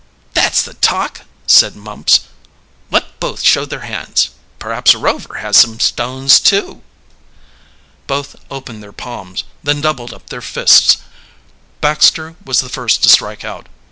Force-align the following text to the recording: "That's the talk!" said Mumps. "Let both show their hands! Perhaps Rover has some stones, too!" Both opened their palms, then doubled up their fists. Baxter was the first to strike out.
"That's 0.33 0.63
the 0.63 0.73
talk!" 0.73 1.25
said 1.45 1.75
Mumps. 1.75 2.21
"Let 2.89 3.19
both 3.19 3.43
show 3.43 3.65
their 3.65 3.81
hands! 3.81 4.31
Perhaps 4.57 4.95
Rover 4.95 5.35
has 5.35 5.57
some 5.57 5.79
stones, 5.79 6.39
too!" 6.39 6.81
Both 8.07 8.35
opened 8.49 8.81
their 8.81 8.93
palms, 8.93 9.43
then 9.61 9.79
doubled 9.79 10.11
up 10.11 10.31
their 10.31 10.41
fists. 10.41 10.97
Baxter 11.81 12.35
was 12.43 12.61
the 12.61 12.67
first 12.69 13.03
to 13.03 13.09
strike 13.09 13.45
out. 13.45 13.67